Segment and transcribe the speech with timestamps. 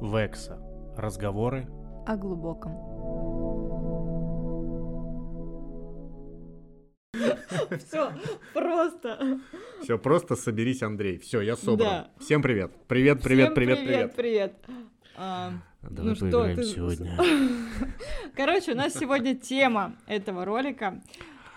[0.00, 0.58] Векса.
[0.96, 1.66] Разговоры
[2.06, 2.72] о глубоком.
[7.78, 8.12] Все,
[8.54, 9.40] просто.
[9.82, 11.18] Все, просто соберись, Андрей.
[11.18, 11.78] Все, я собран.
[11.88, 12.10] Да.
[12.18, 12.72] Всем привет.
[12.86, 14.14] Привет, привет, Всем привет, привет.
[14.14, 14.56] привет.
[14.62, 14.78] привет.
[15.16, 17.18] А, Давай ну что, ты- сегодня.
[18.36, 21.02] Короче, у нас сегодня тема этого ролика,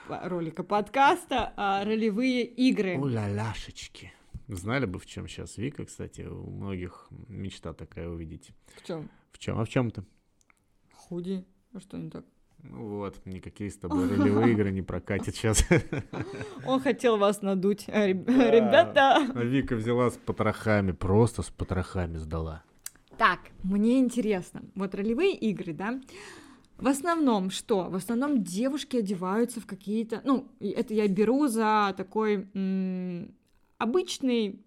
[0.08, 2.98] ролика подкаста а, ролевые игры.
[2.98, 4.14] Уля-ляшечки.
[4.52, 8.52] Знали бы, в чем сейчас Вика, кстати, у многих мечта такая увидеть.
[8.76, 9.10] В чем?
[9.32, 9.58] В чем?
[9.58, 10.04] А в чем-то?
[10.94, 11.46] Худи.
[11.74, 12.26] А что не так?
[12.64, 15.64] Ну вот, никакие с тобой ролевые игры не прокатят сейчас.
[16.68, 17.86] Он хотел вас надуть.
[17.88, 19.26] А, реб- Ребята!
[19.34, 22.64] А Вика взяла с потрохами, просто с потрохами сдала.
[23.18, 24.64] Так, мне интересно.
[24.76, 26.02] Вот ролевые игры, да?
[26.78, 27.90] В основном что?
[27.90, 30.22] В основном девушки одеваются в какие-то...
[30.26, 32.48] Ну, это я беру за такой
[33.82, 34.60] обычный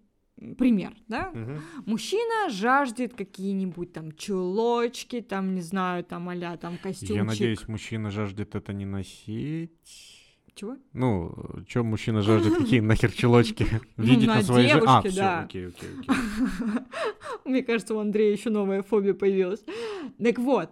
[0.57, 1.31] пример, да?
[1.33, 1.61] Мгм.
[1.85, 7.15] Мужчина жаждет какие-нибудь там чулочки, там, не знаю, там а там костюмчик.
[7.15, 9.71] Я надеюсь, мужчина жаждет это не носить.
[10.55, 10.77] Чего?
[10.93, 11.35] Ну,
[11.67, 14.81] что мужчина жаждет, какие нахер чулочки Ну, видеть на своей же...
[14.85, 16.09] А, все, окей, окей, окей.
[17.45, 19.63] Мне кажется, у Андрея еще новая фобия появилась.
[20.17, 20.69] Так вот,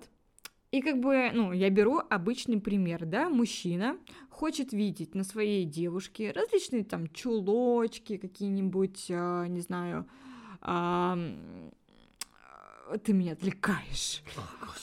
[0.73, 3.95] и как бы, ну, я беру обычный пример, да, мужчина
[4.29, 10.07] хочет видеть на своей девушке различные там чулочки, какие-нибудь, а, не знаю,
[10.63, 11.71] м,
[13.03, 14.23] ты меня отвлекаешь.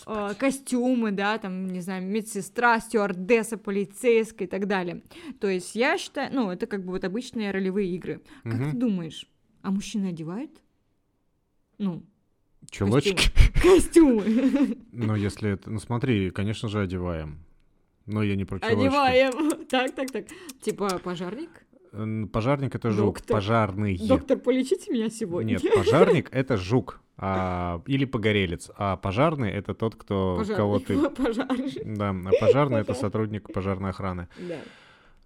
[0.07, 5.03] А, костюмы, да, там, не знаю, медсестра, стюардесса, полицейская и так далее.
[5.41, 8.23] То есть я считаю, ну, это как бы вот обычные ролевые игры.
[8.45, 9.27] Как ты думаешь,
[9.63, 10.53] а мужчина одевает?
[11.79, 12.05] Ну,
[12.71, 13.31] Чулочки?
[13.63, 14.77] костюмы.
[14.93, 15.71] Ну, если это...
[15.71, 17.45] Ну, смотри, конечно же, одеваем.
[18.07, 18.87] Но я не про чулочки.
[18.87, 19.67] Одеваем.
[19.67, 20.25] Так, так, так.
[20.61, 21.51] Типа пожарник?
[22.33, 23.17] Пожарник— это жук.
[23.17, 23.37] Доктор.
[23.37, 23.99] Пожарный.
[23.99, 25.59] Доктор, полечите меня сегодня.
[25.63, 27.01] Нет, пожарник— это жук.
[27.17, 28.71] а, или погорелец.
[28.77, 30.37] А пожарный— это тот, кто...
[30.39, 30.57] Пожарный.
[30.57, 30.99] Кого ты...
[31.11, 31.97] Пожарный.
[31.97, 34.29] Да, а пожарный— это сотрудник пожарной охраны.
[34.39, 34.59] Да.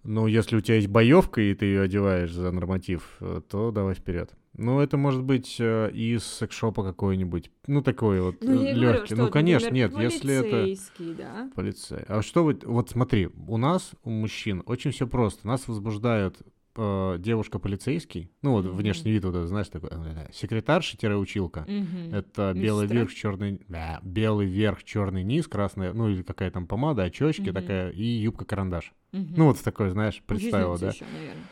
[0.03, 3.95] Ну, если у тебя есть боевка, и ты ее одеваешь за норматив, э, то давай
[3.95, 4.31] вперед.
[4.57, 7.51] Ну, это может быть э, из секшопа какой-нибудь.
[7.67, 9.13] Ну, такой вот Ну, я и говорю, легкий.
[9.13, 11.51] что, Ну, конечно, например, нет, если это полицейский, да.
[11.55, 12.03] полицей.
[12.07, 12.57] А что вы...
[12.63, 15.45] Вот смотри, у нас, у мужчин, очень все просто.
[15.45, 16.37] Нас возбуждает
[16.77, 18.31] э, девушка-полицейский.
[18.41, 18.75] Ну, вот Мгм.
[18.77, 19.89] внешний вид, вот это, знаешь, такой...
[19.91, 21.65] э, Секретарша-училка.
[21.67, 22.13] Мгм.
[22.13, 27.03] Это белый верх, черный, да, белый верх, черный низ, красная, ну или какая там помада,
[27.03, 27.53] очечки Мгм.
[27.53, 28.93] такая и юбка карандаш.
[29.11, 29.33] Мгм.
[29.37, 30.89] Ну вот такой, знаешь, представила, да?
[30.89, 31.45] Ещё, наверное.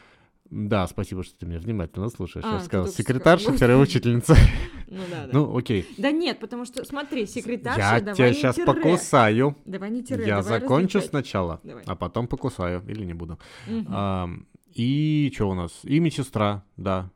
[0.56, 2.46] Да, спасибо, что ты меня внимательно слушаешь.
[2.48, 3.58] А, Я сказал, только секретарша, сказал.
[3.58, 4.36] вторая учительница.
[4.88, 5.30] Ну да, да.
[5.34, 5.88] Ну, окей.
[5.98, 8.68] Да нет, потому что, смотри, секретарша, Я давай тебя сейчас тире.
[8.68, 9.58] покусаю.
[9.66, 11.10] Давай не тире, Я давай закончу различать.
[11.10, 11.84] сначала, Давай.
[11.88, 12.84] а потом покусаю.
[12.88, 13.40] Или не буду.
[13.88, 15.80] Ам, И что у нас?
[15.84, 17.10] И медсестра, да.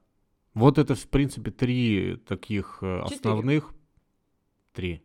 [0.55, 3.15] Вот это, в принципе, три таких э, Четыре.
[3.17, 3.73] основных.
[4.73, 5.03] Три.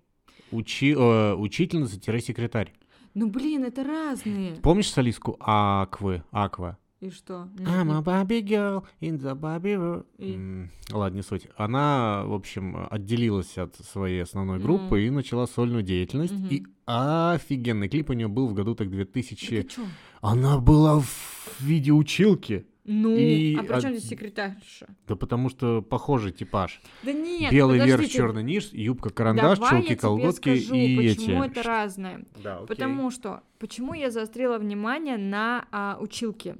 [0.50, 2.72] Учи, э, учительница-секретарь.
[3.12, 4.54] Ну блин, это разные.
[4.62, 6.22] Помнишь солистку Аквы?
[6.30, 6.78] Аква.
[7.02, 7.48] И что?
[7.58, 10.06] I'm a Barbie girl in the Barbie world.
[10.18, 10.34] И?
[10.34, 11.48] М, Ладно, не суть.
[11.56, 15.06] Она, в общем, отделилась от своей основной группы Мгм.
[15.06, 16.32] и начала сольную деятельность.
[16.32, 16.46] Мгм.
[16.48, 19.62] И офигенный клип у нее был в году так Да 2000...
[19.62, 19.82] ты чё?
[20.20, 22.66] Она была в виде училки.
[22.84, 24.88] Ну, И а при чем здесь секретарша?
[25.06, 26.82] Да потому что похожий типаж.
[27.04, 31.50] Да нет, Белый верх, черный низ, юбка, карандаш, Давай чулки, колготки скажу, и почему эти.
[31.52, 32.24] это разное.
[32.42, 32.66] Да, окей.
[32.66, 36.56] Потому что, почему я заострила внимание на а, училке?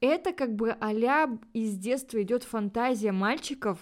[0.00, 0.92] Это как бы а
[1.52, 3.78] из детства идет фантазия мальчиков,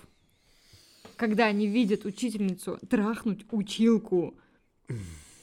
[1.15, 4.37] когда они видят учительницу трахнуть училку.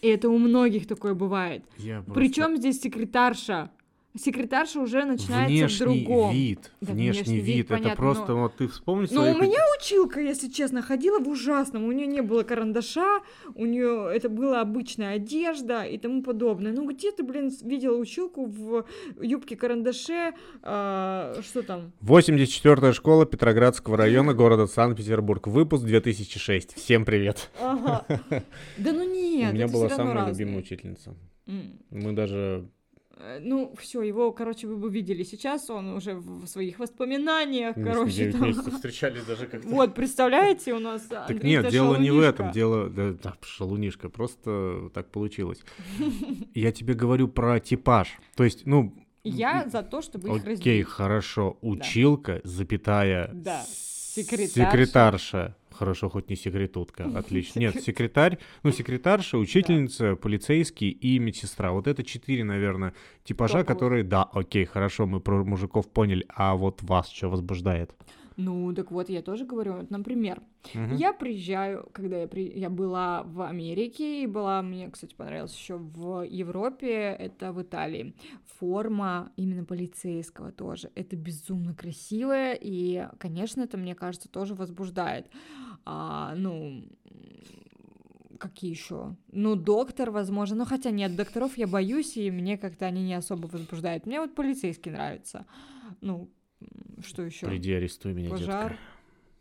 [0.02, 1.64] И это у многих такое бывает.
[1.78, 3.72] Просто- Причем здесь секретарша?
[4.18, 6.34] Секретарша уже начинается в внешний другом.
[6.34, 9.34] вид, Да, внешний, внешний вид, вид, это понятно, просто но- вот ты вспомни Ну, свои
[9.34, 11.84] у меня училка, если честно, ходила в ужасном.
[11.84, 13.20] У нее не было карандаша,
[13.56, 16.72] у нее это была обычная одежда и тому подобное.
[16.72, 18.86] Ну, где ты, блин, видела училку в
[19.22, 20.34] юбке-карандаше?
[20.64, 21.92] а, что там?
[22.02, 25.48] 84-я школа Петроградского района города Санкт-Петербург.
[25.48, 26.76] Выпуск 2006.
[26.76, 27.50] Всем привет.
[27.62, 28.06] Ага.
[28.78, 30.34] Да ну нет, У меня это была самая разные.
[30.46, 31.16] любимая учительница.
[31.92, 32.70] Мы даже...
[33.18, 37.84] Э, Ну, все, его, короче, вы бы видели сейчас, он уже в своих воспоминаниях, мы
[37.84, 38.48] ней короче, 9 там.
[38.48, 39.68] месяцев встречались даже как-то.
[39.68, 42.90] Вот, представляете, у нас Так Андрей нет, дело не в этом, дело...
[42.90, 45.60] Да, да, шалунишка, просто так получилось.
[46.54, 48.18] Я тебе говорю про типаж.
[48.36, 50.88] То есть, ну, Я за то, чтобы их окей, разделить.
[50.88, 53.64] хорошо, училка, запятая, Да.
[54.16, 54.72] Секретарша.
[54.72, 55.56] секретарша.
[55.72, 57.60] Хорошо, хоть не секретутка, отлично.
[57.60, 61.72] Нет, секретарь, ну, секретарша, учительница, полицейский и медсестра.
[61.72, 62.94] Вот это четыре, наверное,
[63.26, 67.94] типажа, которые, да, окей, хорошо, мы про мужиков поняли, а вот вас что возбуждает?
[68.38, 70.42] Ну, так вот, я тоже говорю, вот, например,
[70.74, 70.96] Мгм.
[70.98, 72.58] я приезжаю, когда я, при...
[72.58, 78.14] я была в Америке, и была, мне, кстати, понравилось еще в Европе, это в Италии.
[78.60, 80.92] Форма именно полицейского тоже.
[80.96, 85.28] Это безумно красивая, и, конечно, это, мне кажется, тоже возбуждает.
[85.86, 86.84] А, ну,
[88.38, 89.16] какие еще?
[89.32, 90.58] Ну, доктор, возможно.
[90.58, 94.06] Ну, хотя нет, докторов я боюсь, и мне как-то они не особо возбуждают.
[94.06, 95.46] Мне вот полицейский нравится.
[96.02, 96.30] Ну,
[97.02, 97.46] что еще?
[97.48, 98.70] Приди, арестуй меня, Пожар.
[98.72, 98.80] детка.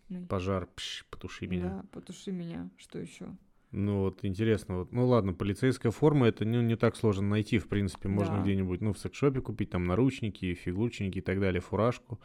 [0.09, 1.69] Ну, Пожар, пш, потуши меня.
[1.69, 2.69] Да, потуши меня.
[2.77, 3.27] Что еще?
[3.71, 7.67] Ну вот интересно, вот, ну ладно, полицейская форма это не, не так сложно найти, в
[7.67, 8.43] принципе, можно Да.
[8.43, 12.21] где-нибудь, ну в секшопе купить там наручники, фигурчники и так далее, фуражку.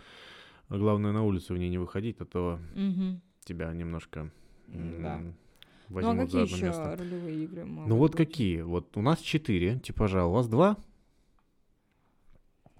[0.67, 3.21] А главное на улицу в ней не выходить, а то Мгм.
[3.43, 4.31] тебя немножко
[4.67, 5.15] Да.
[5.17, 6.95] м, Ну а возьмут какие за одно еще место.
[6.97, 7.65] ролевые игры?
[7.65, 8.17] Ну вот быть?
[8.17, 8.61] какие?
[8.61, 10.77] Вот у нас четыре типажа, у вас два?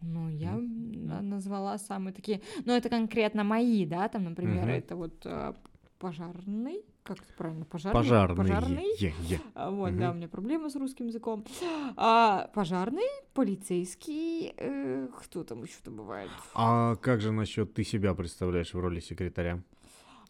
[0.02, 2.42] Ну, я на- назвала самые такие.
[2.66, 4.70] Ну, это конкретно мои, да, там, например, Мгм.
[4.70, 5.54] это вот э,
[6.00, 6.84] пожарный.
[7.04, 7.66] Как это правильно?
[7.66, 8.02] Пожарный.
[8.02, 8.38] Пожарные.
[8.38, 8.86] Пожарный.
[9.00, 9.40] Е- е.
[9.56, 10.12] А, Вот, да, Мгм.
[10.12, 11.44] у меня проблемы с русским языком.
[11.98, 16.30] А, пожарный, полицейский, э, кто там еще-то бывает?
[16.54, 19.60] А как же насчет ты себя представляешь в роли секретаря?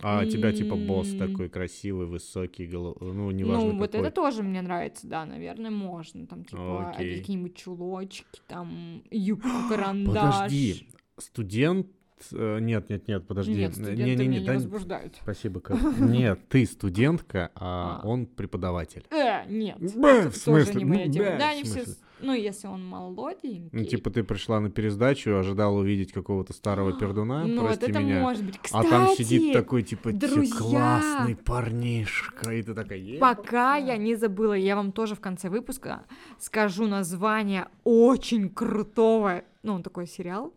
[0.01, 4.07] А тебя типа босс такой красивый, высокий, голо- ну неважно ну, вот какой.
[4.07, 6.25] это тоже мне нравится, да, наверное, можно.
[6.25, 10.35] Там, типа, какие-нибудь чулочки, там, юбку, карандаш.
[10.35, 10.87] Подожди,
[11.17, 11.87] студент...
[12.31, 13.53] э, Нет, нет, нет, подожди.
[13.53, 15.15] Нет, Э, студенты не-не-не, меня не да- возбуждают.
[15.21, 15.79] Спасибо, Кать.
[15.99, 18.07] Нет, ты студентка, а А.
[18.07, 19.05] он преподаватель.
[19.11, 19.77] Э, нет.
[19.95, 20.75] Б, это в смысле?
[20.79, 21.25] не моя тема.
[21.25, 21.83] да, Да, они все...
[22.21, 23.69] Ну, если он молоденький.
[23.71, 27.99] Ну, типа ты пришла на пересдачу, ожидала увидеть какого-то старого пердуна, Ну, вот прости это
[28.01, 28.19] меня.
[28.21, 28.55] может быть.
[28.57, 30.57] А Кстати, там сидит такой, типа, «Тя, друзья!
[30.57, 35.49] классный парнишка, и ты такая, «Е, Пока я не забыла, я вам тоже в конце
[35.49, 36.03] выпуска
[36.39, 40.53] скажу название очень крутого, ну, он такой сериал,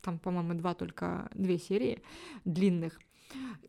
[0.00, 2.02] там, по-моему, два только, две серии
[2.44, 3.00] длинных.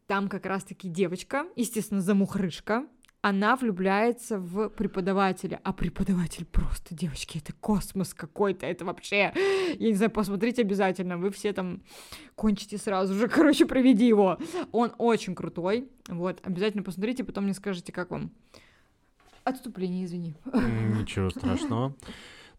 [0.08, 2.88] Там как раз-таки девочка, естественно, замухрышка,
[3.22, 9.32] она влюбляется в преподавателя, а преподаватель просто, девочки, это космос какой-то, это вообще,
[9.78, 11.84] я не знаю, посмотрите обязательно, вы все там
[12.36, 14.40] кончите сразу же, короче, проведи его.
[14.72, 18.32] Он очень крутой, вот, обязательно посмотрите, потом мне скажете, как вам.
[19.44, 20.36] Отступление, извини.
[20.54, 21.96] Ничего страшного.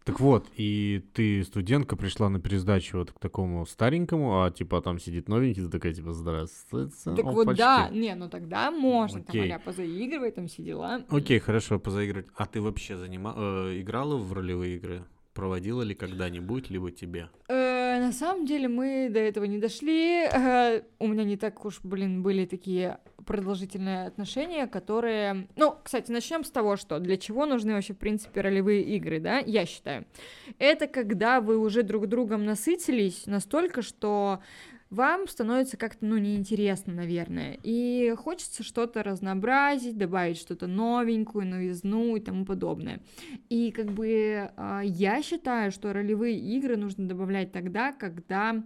[0.03, 4.99] Так вот, и ты, студентка, пришла на пересдачу вот к такому старенькому, а типа там
[4.99, 6.95] сидит новенький, ты такая типа здравствуйте.
[7.03, 7.59] Так вот, опачки».
[7.59, 9.51] да, не, ну тогда можно, там, Окей.
[9.51, 11.03] а позаигрывай, там все дела.
[11.09, 12.25] Окей, хорошо, позаиграть.
[12.35, 13.33] А ты вообще занима...
[13.37, 15.03] э, играла в ролевые игры?
[15.33, 17.29] Проводила ли когда-нибудь, либо тебе?
[17.47, 20.25] Э, на самом деле мы до этого не дошли.
[20.25, 25.47] Э, у меня не так уж, блин, были такие продолжительные отношения, которые...
[25.55, 29.39] Ну, кстати, начнем с того, что для чего нужны вообще, в принципе, ролевые игры, да,
[29.39, 30.05] я считаю.
[30.59, 34.39] Это когда вы уже друг другом насытились настолько, что
[34.93, 37.57] вам становится как-то, ну, неинтересно, наверное.
[37.63, 43.01] И хочется что-то разнообразить, добавить что-то новенькую, новизну и тому подобное.
[43.49, 48.61] И как бы а, я считаю, что ролевые игры нужно добавлять тогда, когда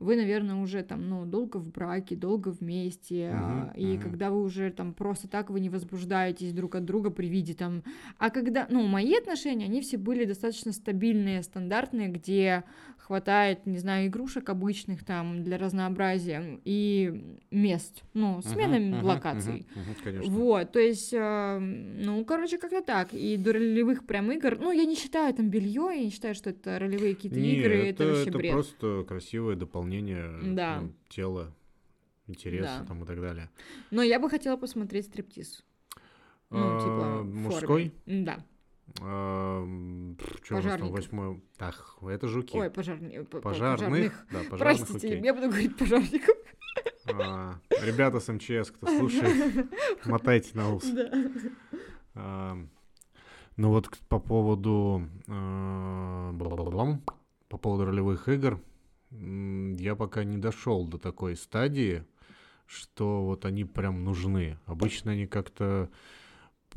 [0.00, 4.02] вы, наверное, уже там, ну, долго в браке, долго вместе, Мгм, и мгм.
[4.02, 7.82] когда вы уже там просто так вы не возбуждаетесь друг от друга при виде там,
[8.18, 12.64] а когда, ну, мои отношения, они все были достаточно стабильные, стандартные, где
[12.98, 19.66] хватает, не знаю, игрушек обычных там для разнообразия и мест, ну, смена Мгм, мгм, локаций.
[19.74, 20.30] мгм, конечно.
[20.30, 23.14] Вот, то есть, э, ну, короче, как-то так.
[23.14, 26.50] И до ролевых прям игр, ну, я не считаю там белье, я не считаю, что
[26.50, 28.52] это ролевые какие-то игры, это, вообще это бред.
[28.52, 29.87] просто красивое дополнение
[30.54, 30.80] Да.
[30.80, 31.54] ну, тела,
[32.26, 32.84] интереса Да.
[32.86, 33.50] там и так далее.
[33.90, 35.64] Но я бы хотела посмотреть стриптиз.
[36.50, 37.32] Ну, А, типа, форме.
[37.40, 37.92] мужской?
[38.06, 38.44] Да.
[39.02, 39.64] А,
[40.44, 41.42] чё у нас там восьмой?
[41.58, 42.56] Так, это жуки.
[42.56, 43.18] Ой, пожарни...
[43.22, 45.22] пожарных, да, пожарных, Простите, окей.
[45.22, 46.36] я буду говорить пожарников.
[47.12, 49.68] А, ребята с МЧС, кто слушает,
[50.06, 50.84] мотайте на ус.
[50.84, 51.10] Да.
[52.14, 52.58] А,
[53.56, 56.32] Ну вот по поводу а,
[57.48, 58.60] по поводу ролевых игр,
[59.10, 62.04] я пока не дошел до такой стадии,
[62.66, 64.58] что вот они прям нужны.
[64.66, 65.90] Обычно они как-то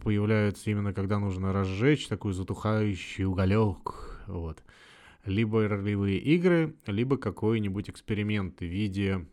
[0.03, 4.63] появляются именно когда нужно разжечь такой затухающий уголек, вот.
[5.25, 9.27] Либо ролевые игры, либо какой-нибудь эксперимент в виде,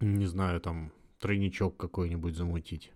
[0.00, 2.92] не знаю, там тройничок какой-нибудь замутить.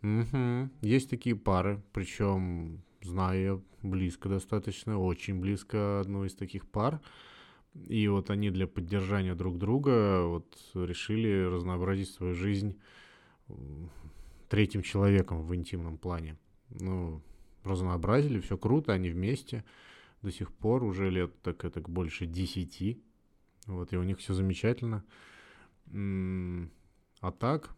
[0.00, 0.72] Мгм.
[0.80, 7.00] Есть такие пары, причем знаю близко достаточно, очень близко одну из таких пар.
[7.88, 12.80] И вот они для поддержания друг друга вот решили разнообразить свою жизнь
[14.48, 16.36] третьим человеком в интимном плане.
[16.70, 17.22] Ну,
[17.62, 19.64] разнообразили, все круто, они вместе
[20.22, 23.02] до сих пор, уже лет так это больше десяти.
[23.66, 25.04] Вот, и у них все замечательно.
[25.92, 27.76] А так,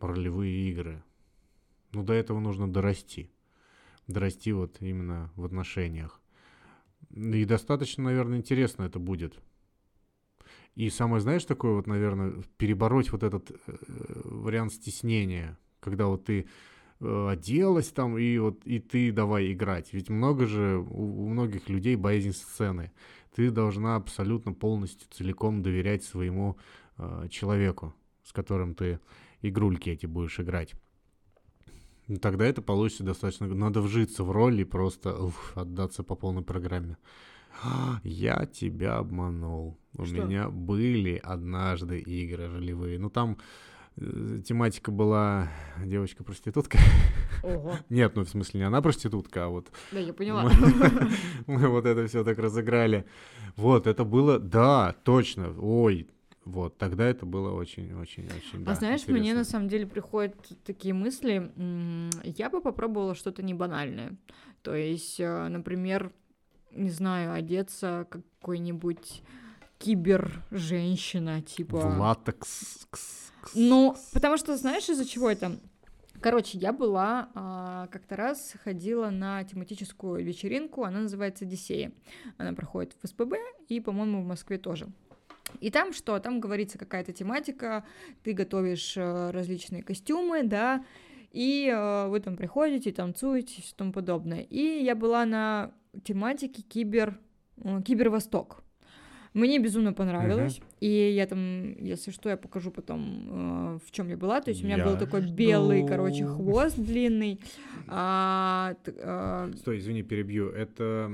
[0.00, 1.02] ролевые игры.
[1.92, 3.30] Ну, до этого нужно дорасти.
[4.06, 6.20] Дорасти вот именно в отношениях.
[7.14, 9.38] И достаточно, наверное, интересно это будет.
[10.74, 13.76] И самое, знаешь, такое вот, наверное, перебороть вот этот э,
[14.24, 16.48] вариант стеснения, когда вот ты
[17.00, 19.92] э, оделась там, и вот и ты давай играть.
[19.92, 22.90] Ведь много же у, у многих людей боязнь сцены.
[23.36, 26.58] Ты должна абсолютно полностью целиком доверять своему
[26.98, 27.94] э, человеку,
[28.24, 28.98] с которым ты
[29.42, 30.74] игрульки эти будешь играть.
[32.08, 33.46] Ну, Тогда это получится достаточно...
[33.46, 36.96] Надо вжиться в роль и просто уф, отдаться по полной программе.
[37.62, 39.78] «А, Я тебя обманул.
[39.96, 40.14] У Что?
[40.24, 42.98] меня были однажды игры ролевые.
[42.98, 43.38] Ну, там
[43.96, 45.48] э, тематика была
[45.82, 46.78] девочка-проститутка.
[47.44, 47.76] Ого.
[47.88, 50.42] Нет, ну, в смысле, не она проститутка, а вот Да, я поняла.
[50.50, 51.10] мы,
[51.46, 53.06] мы вот это все так разыграли.
[53.56, 56.08] Вот, это было, да, точно, ой,
[56.44, 60.34] вот, тогда это было очень-очень-очень, А знаешь, мне на самом деле приходят
[60.64, 61.52] такие мысли,
[62.24, 64.16] я бы попробовала что-то не банальное.
[64.62, 66.12] То есть, э, например,
[66.72, 69.22] не знаю, одеться как какой-нибудь
[69.78, 71.78] кибер-женщина, типа...
[71.78, 72.86] В латекс.
[72.90, 75.58] кс, кс, Ну, потому что знаешь, из-за чего это?
[76.20, 81.92] Короче, я была а, как-то раз ходила на тематическую вечеринку, она называется Одиссея.
[82.36, 83.34] Она проходит в СПБ
[83.68, 84.88] и, по-моему, в Москве тоже.
[85.60, 86.18] И там что?
[86.18, 87.84] Там говорится какая-то тематика,
[88.22, 90.84] ты готовишь э, различные костюмы, да,
[91.30, 94.40] и э, вы там приходите, танцуете и тому подобное.
[94.40, 97.18] И я была на тематике кибер,
[97.58, 98.63] э, кибервосток.
[99.34, 104.16] Мне безумно понравилось, и я там, если что, я покажу потом, э, в чем я
[104.16, 104.40] была.
[104.40, 105.88] То есть у меня был Я такой белый, жду.
[105.88, 107.40] короче, хвост длинный.
[107.88, 110.50] а, т- а, Стой, извини, перебью.
[110.50, 111.08] Это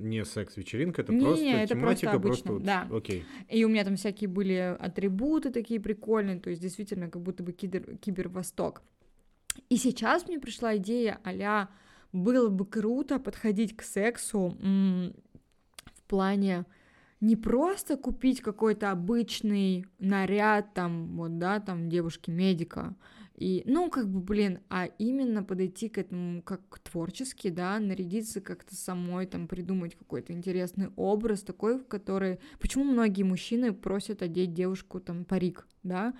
[0.00, 2.96] не секс-вечеринка, это Не-не-не, просто это просто тематика, просто, обычно, вот, да.
[2.96, 3.24] окей.
[3.48, 7.52] И у меня там всякие были атрибуты такие прикольные, то есть действительно как будто бы
[7.52, 8.82] кибер, кибервосток.
[9.68, 11.68] И сейчас мне пришла идея а
[12.12, 15.14] было бы круто подходить к сексу м,
[15.94, 16.64] в плане
[17.22, 22.96] не просто купить какой-то обычный наряд, там, вот, да, там, девушки-медика,
[23.36, 28.74] и, ну, как бы, блин, а именно подойти к этому как творчески, да, нарядиться как-то
[28.74, 32.40] самой, там, придумать какой-то интересный образ такой, в который...
[32.60, 36.14] Почему многие мужчины просят одеть девушку, там, парик, да?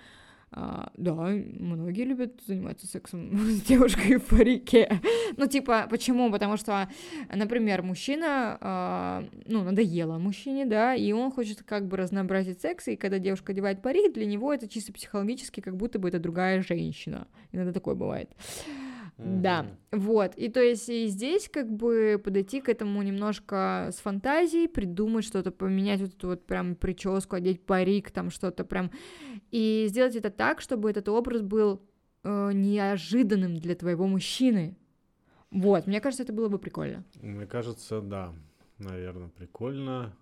[0.55, 5.01] А, да, многие любят заниматься сексом с девушкой в парике.
[5.35, 6.31] Ну, типа, почему?
[6.31, 6.87] Потому что,
[7.33, 12.95] например, мужчина, а, ну, надоело мужчине, да, и он хочет как бы разнообразить секс, и
[12.95, 17.27] когда девушка одевает парик, для него это чисто психологически, как будто бы это другая женщина.
[17.51, 18.29] Иногда такое бывает.
[19.17, 20.35] Да, вот.
[20.35, 25.51] И то есть и здесь как бы подойти к этому немножко с фантазией, придумать что-то,
[25.51, 28.91] поменять вот эту вот прям прическу, одеть парик, там что-то прям,
[29.51, 31.81] и сделать это так, чтобы этот образ был
[32.23, 34.75] э, неожиданным для твоего мужчины.
[35.51, 37.03] Вот, мне кажется, это было бы прикольно.
[37.21, 38.33] Мне кажется, да,
[38.79, 40.15] наверное, прикольно.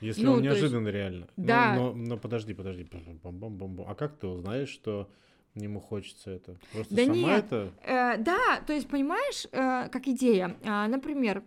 [0.00, 1.28] Если Ну, он то есть- неожиданный реально.
[1.36, 1.74] Но- Да.
[1.76, 2.88] Но, но подожди, подожди.
[3.22, 3.86] Бам-бам-бам-бам.
[3.88, 5.08] А как ты узнаешь, что
[5.54, 6.56] ему хочется это?
[6.72, 7.44] Просто Да сама нет.
[7.44, 7.72] это?
[7.84, 11.42] Э, да, то есть, понимаешь, э, как идея, А, например,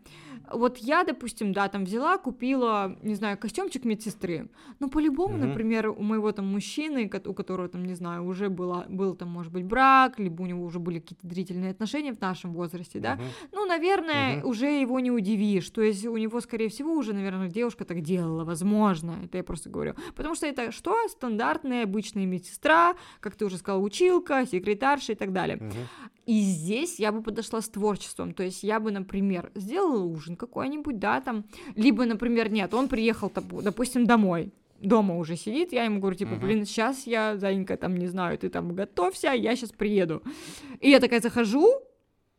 [0.54, 5.48] вот я, допустим, да, там взяла, купила, не знаю, костюмчик медсестры, но по-любому, Мгм.
[5.48, 9.52] например, у моего там мужчины, у которого там, не знаю, уже было, был там, может
[9.52, 13.20] быть, брак, либо у него уже были какие-то длительные отношения в нашем возрасте, да,
[13.52, 14.50] ну, наверное, Мгм.
[14.50, 15.70] уже его не удивишь.
[15.72, 19.16] То есть у него, скорее всего, уже, наверное, девушка так делала, возможно.
[19.24, 19.96] Это я просто говорю.
[20.16, 20.96] Потому что это что?
[21.08, 25.58] Стандартная обычная медсестра, как ты уже сказала, училка, секретарша и так далее.
[25.58, 25.72] Мгм.
[26.26, 28.34] И здесь я бы подошла с творчеством.
[28.34, 31.46] То есть я бы, например, сделала ужин какой-нибудь, да, там.
[31.76, 36.32] Либо, например, нет, он приехал, допу- допустим, домой дома уже сидит, я ему говорю, типа,
[36.32, 36.42] Мгм.
[36.42, 40.22] блин, сейчас я, Занька, там, не знаю, ты там готовься, я сейчас приеду.
[40.82, 41.70] И я такая захожу,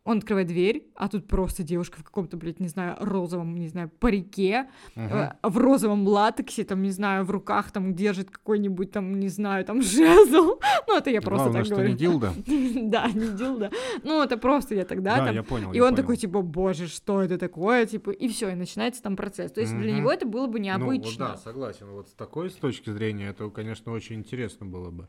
[0.07, 3.89] он открывает дверь, а тут просто девушка в каком-то, блядь, не знаю, розовом, не знаю,
[3.99, 5.07] парике, Мгм.
[5.13, 9.65] э, в розовом латексе, там, не знаю, в руках там держит какой-нибудь там, не знаю,
[9.65, 10.59] там жезл.
[10.87, 11.89] Ну, это я просто Главное, так что говорю.
[11.91, 12.33] не дилда.
[12.89, 13.71] Да, не дилда.
[14.03, 15.35] Ну, это просто я тогда Да, там...
[15.35, 15.73] я понял.
[15.73, 19.51] И он такой, типа, боже, что это такое, типа, и все, и начинается там процесс.
[19.51, 21.27] То есть для него это было бы Ну, необычно.
[21.29, 21.87] да, согласен.
[21.91, 25.07] Вот с такой с точки зрения, это, конечно, очень интересно было бы.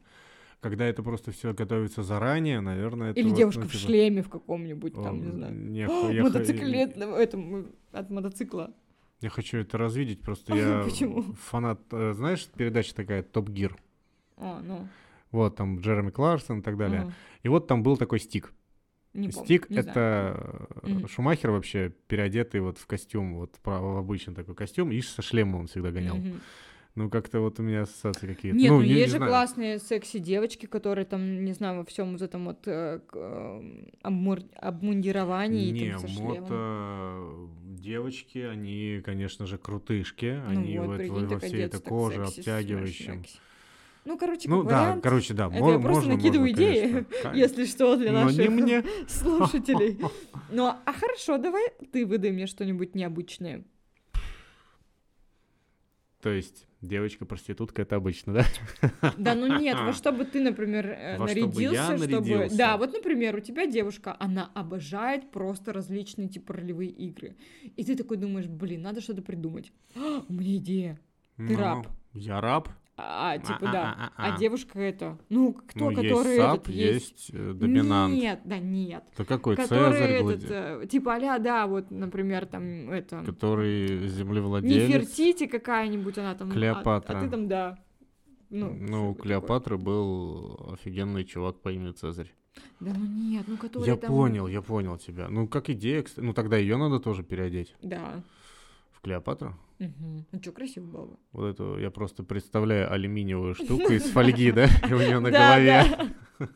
[0.60, 4.22] Когда это просто все готовится заранее, наверное, это Или вот, девушка ну, в типа, шлеме
[4.22, 5.54] в каком-нибудь, о, там, не знаю.
[5.54, 8.74] не О, я хо- Мотоциклетном, этом, от мотоцикла.
[9.20, 11.22] Я хочу это развидеть, просто я Почему?
[11.34, 13.76] фанат, э, знаешь, передача такая Топ Гир.
[14.36, 14.88] А, ну.
[15.30, 17.02] Вот там Джереми Кларксон и так далее.
[17.02, 17.12] ага.
[17.42, 18.52] И вот там был такой стик.
[19.14, 19.86] Не помню, Стик знаю.
[19.86, 21.08] это Мгм.
[21.08, 25.66] Шумахер вообще переодетый вот в костюм, вот в обычный такой костюм, и со шлемом он
[25.66, 26.16] всегда гонял.
[26.16, 26.40] Мгм.
[26.98, 28.58] Ну, как-то вот у меня ассоциации какие-то.
[28.58, 29.30] Нет, ну, не- есть же знаю.
[29.30, 33.62] классные секси-девочки, которые там, не знаю, во всем вот этом вот э, э,
[34.02, 36.40] обмур- обмундировании и Не, там со шлемом.
[36.40, 37.48] мото
[37.80, 40.40] девочки, они, конечно же, крутышки.
[40.44, 43.12] Ну они вот, вот прикинь, во, всей этой коже секси, обтягивающем.
[43.22, 43.40] смеш-мякс.
[44.04, 45.46] Ну, короче, Ну да, вариант, короче, да.
[45.52, 47.38] это мо- я просто можно, накидываю можно, идеи, конечно.
[47.38, 48.84] если что, для Но наших не мне.
[49.08, 49.98] слушателей.
[50.50, 53.64] Ну, а хорошо, давай ты выдай мне что-нибудь необычное.
[56.28, 59.12] То есть девочка-проститутка это обычно, да?
[59.16, 62.20] Да, ну нет, во что бы ты, например, э, Во что бы я нарядился, чтобы...
[62.20, 62.58] нарядился?
[62.58, 67.34] Да, вот, например, у тебя девушка, она обожает просто различные типа ролевые игры.
[67.76, 69.72] И ты такой думаешь, блин, надо что-то придумать.
[69.96, 71.00] «А, у меня идея.
[71.38, 71.86] Ты Ну, раб.
[72.12, 72.68] Я раб.
[73.00, 73.82] А, типа, да.
[73.96, 74.34] А-а-а-а-а.
[74.34, 75.16] А девушка это...
[75.28, 78.14] Ну, кто, Ну, который есть сап, этот есть э, доминант.
[78.14, 79.04] Нет, да нет.
[79.16, 83.22] То какой который Цезарь, этот, э, типа, а да, вот, например, там, это...
[83.24, 84.88] который землевладелец.
[84.88, 86.50] Нефертити какая-нибудь она там.
[86.50, 87.18] а- Клеопатра.
[87.18, 87.78] А, ты там, да.
[88.50, 92.26] Ну, Ну, у Клеопатры был офигенный чувак по имени Цезарь.
[92.26, 92.34] такое.
[92.80, 94.10] Да ну нет, ну который Я там...
[94.10, 95.28] понял, я понял тебя.
[95.28, 96.24] Ну, как идея, кстати.
[96.24, 98.22] Ну, тогда ее надо тоже переодеть Да.
[98.90, 99.54] в Клеопатру.
[99.78, 100.26] Мгм.
[100.32, 101.16] Ну что, красиво было бы.
[101.32, 105.84] Вот эту я просто представляю алюминиевую штуку из фольги, да, у нее на голове.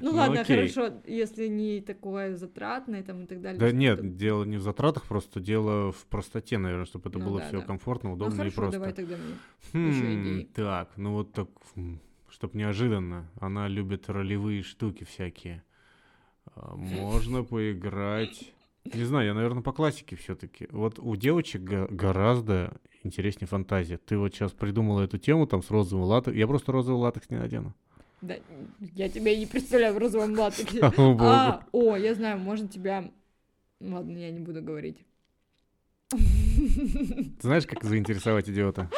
[0.00, 3.58] Ну Ну, ладно, хорошо, если не такое затратное там и так далее.
[3.58, 7.40] Да нет, дело не в затратах, просто дело в простоте, наверное, чтобы это Ну было
[7.40, 8.78] все комфортно, Ну удобно и просто.
[8.78, 9.16] давай тогда
[9.72, 9.92] мне.
[9.92, 10.46] Хм.
[10.54, 11.48] Так, ну вот так,
[12.28, 13.28] чтобы неожиданно.
[13.40, 15.64] Она любит ролевые штуки всякие.
[16.54, 18.52] А, Можно поиграть.
[18.94, 20.68] Не знаю, я, наверное, по классике все-таки.
[20.70, 23.98] Вот у девочек гораздо интереснее фантазия.
[23.98, 26.38] Ты вот сейчас придумала эту тему там с розовым латексом.
[26.38, 27.74] Я просто розовый латекс не надену.
[28.20, 28.36] Да,
[28.80, 30.80] я тебя и не представляю в розовом латексе.
[30.98, 33.10] А, о, я знаю, можно тебя...
[33.80, 35.04] Ладно, я не буду говорить.
[37.40, 38.90] Знаешь, как заинтересовать идиота?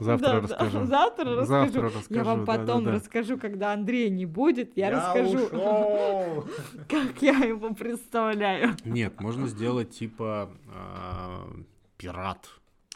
[0.00, 0.86] Завтра Да, да, расскажу.
[0.86, 1.46] Завтра расскажу.
[1.46, 2.20] Завтра расскажу.
[2.20, 2.92] Я вам потом да-да-да.
[2.92, 5.48] расскажу, когда Андрея не будет, я, расскажу,
[6.88, 8.76] как я его представляю.
[8.84, 11.48] Нет, можно сделать типа а,
[11.96, 12.48] пират.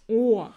[0.08, 0.50] О,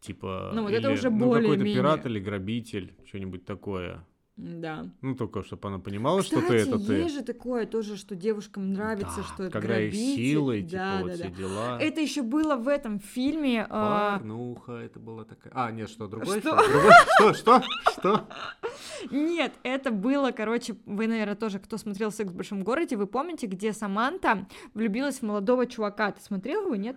[0.00, 0.50] Типа.
[0.52, 1.76] Ну, вот это уже ну, какой-то более-менее.
[1.76, 4.04] пират или грабитель, что-нибудь такое.
[4.36, 4.86] Да.
[5.02, 6.94] Ну, только чтобы она понимала, что Кстати, ты это ты.
[6.94, 10.16] есть же такое тоже, что девушкам нравится, Да, что когда их грабитель.
[10.16, 11.30] силой, типа, Да, вот да, все да.
[11.30, 11.78] дела.
[11.80, 13.66] Это еще было в этом фильме.
[13.68, 15.52] а, Порнуха, это была такая.
[15.54, 16.58] А, нет, что, другой Что?
[17.14, 18.28] Что, что, что?
[19.10, 23.46] Нет, это было, короче, вы, наверное, тоже, кто смотрел «Секс в большом городе», вы помните,
[23.46, 26.12] где Саманта влюбилась в молодого чувака.
[26.12, 26.96] Ты смотрел его, нет?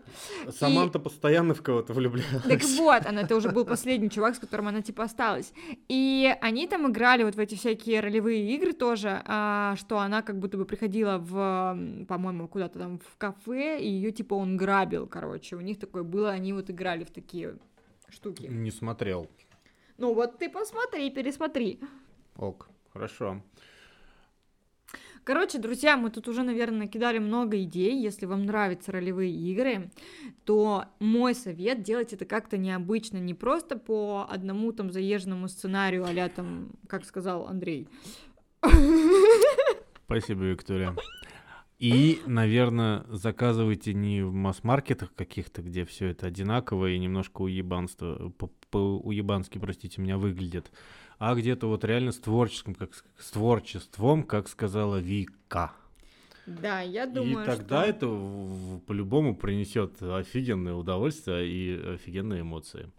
[0.57, 2.43] Саманта постоянно в кого-то влюблялась.
[2.43, 5.51] Так вот, она, это уже был последний чувак, с которым она, типа, осталась.
[5.89, 10.39] И они там играли вот в эти всякие ролевые игры тоже, а, что она как
[10.39, 15.55] будто бы приходила в, по-моему, куда-то там в кафе, и ее, типа, он грабил, короче.
[15.55, 17.57] У них такое было, они вот играли в такие
[18.09, 18.47] штуки.
[18.47, 19.29] Не смотрел.
[19.97, 21.79] Ну вот ты посмотри, пересмотри.
[22.37, 23.41] Ок, хорошо.
[25.25, 27.99] Короче, друзья, мы тут уже, наверное, накидали много идей.
[27.99, 29.89] Если вам нравятся ролевые игры,
[30.43, 36.29] то мой совет делать это как-то необычно, не просто по одному там заезженному сценарию, а
[36.29, 37.89] там, как сказал Андрей.
[40.05, 40.95] Спасибо, Виктория.
[41.77, 48.31] И, наверное, заказывайте не в масс-маркетах каких-то, где все это одинаково и немножко уебанство,
[48.71, 50.71] уебански, простите меня, выглядит,
[51.19, 55.73] а где-то вот реально с творческим, как с творчеством, как сказала Вика.
[56.45, 57.89] Да, я думаю, и тогда что...
[57.89, 62.89] это по-любому принесет офигенное удовольствие и офигенные эмоции.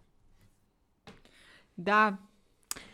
[1.77, 2.19] Да.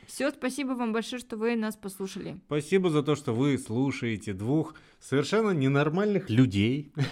[0.07, 2.39] Все, спасибо вам большое, что вы нас послушали.
[2.47, 6.93] Спасибо за то, что вы слушаете двух совершенно ненормальных людей.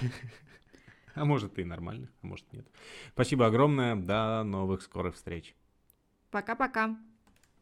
[1.16, 2.66] А может и нормальных, а может нет.
[3.12, 3.96] Спасибо огромное.
[3.96, 5.56] До новых скорых встреч.
[6.30, 6.96] Пока-пока.